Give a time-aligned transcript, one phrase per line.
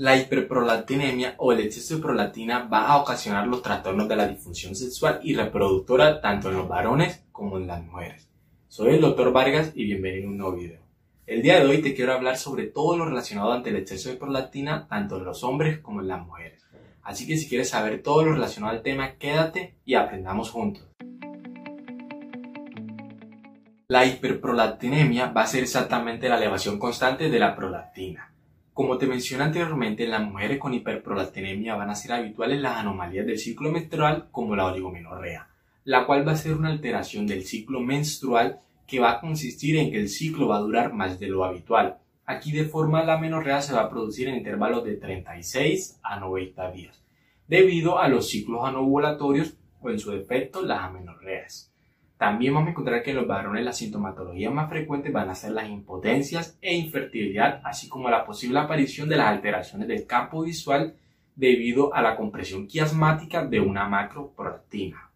[0.00, 4.74] La hiperprolactinemia o el exceso de prolactina va a ocasionar los trastornos de la disfunción
[4.74, 8.26] sexual y reproductora tanto en los varones como en las mujeres.
[8.66, 9.30] Soy el Dr.
[9.30, 10.80] Vargas y bienvenido a un nuevo video.
[11.26, 14.16] El día de hoy te quiero hablar sobre todo lo relacionado ante el exceso de
[14.16, 16.64] prolactina tanto en los hombres como en las mujeres.
[17.02, 20.88] Así que si quieres saber todo lo relacionado al tema, quédate y aprendamos juntos.
[23.86, 28.29] La hiperprolactinemia va a ser exactamente la elevación constante de la prolactina.
[28.80, 33.26] Como te mencioné anteriormente, en las mujeres con hiperprolactinemia van a ser habituales las anomalías
[33.26, 35.50] del ciclo menstrual como la oligomenorrea,
[35.84, 39.90] la cual va a ser una alteración del ciclo menstrual que va a consistir en
[39.90, 41.98] que el ciclo va a durar más de lo habitual.
[42.24, 46.70] Aquí de forma la menorrea se va a producir en intervalos de 36 a 90
[46.70, 47.04] días,
[47.48, 51.70] debido a los ciclos anovulatorios o en su defecto las amenorreas.
[52.20, 55.52] También vamos a encontrar que en los varones las sintomatologías más frecuentes van a ser
[55.52, 60.96] las impotencias e infertilidad, así como la posible aparición de las alteraciones del campo visual
[61.34, 65.08] debido a la compresión quiasmática de una macroprolactina.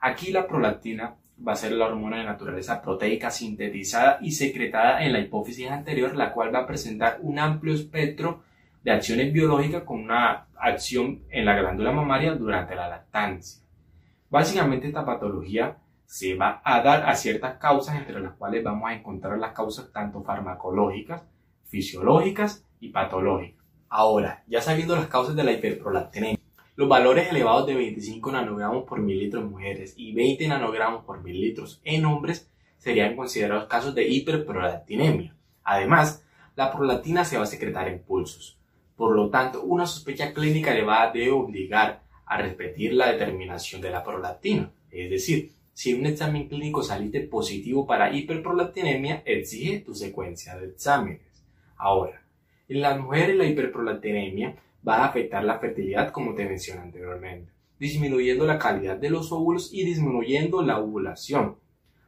[0.00, 5.12] Aquí la prolactina va a ser la hormona de naturaleza proteica sintetizada y secretada en
[5.12, 8.42] la hipófisis anterior, la cual va a presentar un amplio espectro
[8.82, 13.62] de acciones biológicas con una acción en la glándula mamaria durante la lactancia.
[14.30, 15.76] Básicamente esta patología
[16.08, 19.92] se va a dar a ciertas causas entre las cuales vamos a encontrar las causas
[19.92, 21.22] tanto farmacológicas,
[21.66, 23.62] fisiológicas y patológicas.
[23.90, 26.38] Ahora, ya sabiendo las causas de la hiperprolactinemia,
[26.76, 31.82] los valores elevados de 25 nanogramos por mililitro en mujeres y 20 nanogramos por mililitros
[31.84, 35.36] en hombres serían considerados casos de hiperprolactinemia.
[35.62, 36.24] Además,
[36.56, 38.58] la prolactina se va a secretar en pulsos.
[38.96, 43.90] Por lo tanto, una sospecha clínica le va a obligar a repetir la determinación de
[43.90, 44.70] la prolactina.
[44.90, 51.44] Es decir, si un examen clínico saliste positivo para hiperprolactinemia, exige tu secuencia de exámenes.
[51.76, 52.20] Ahora,
[52.68, 54.56] en las mujeres la hiperprolactinemia
[54.86, 59.72] va a afectar la fertilidad como te mencioné anteriormente, disminuyendo la calidad de los óvulos
[59.72, 61.58] y disminuyendo la ovulación.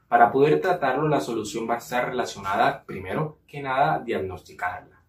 [0.09, 5.01] Para poder tratarlo, la solución va a estar relacionada, primero que nada, diagnosticarla.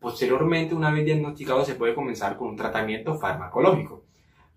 [0.00, 4.02] Posteriormente, una vez diagnosticado, se puede comenzar con un tratamiento farmacológico.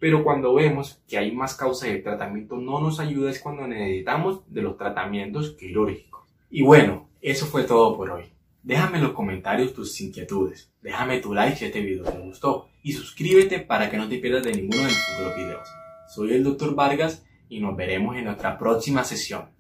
[0.02, 4.42] Pero cuando vemos que hay más causas de tratamiento no nos ayuda es cuando necesitamos
[4.52, 6.28] de los tratamientos quirúrgicos.
[6.50, 8.24] Y bueno, eso fue todo por hoy.
[8.64, 12.94] Déjame en los comentarios tus inquietudes, déjame tu like si este video te gustó y
[12.94, 15.68] suscríbete para que no te pierdas de ninguno de mis futuros videos.
[16.08, 16.74] Soy el Dr.
[16.74, 19.52] Vargas y nos veremos en nuestra próxima sesión.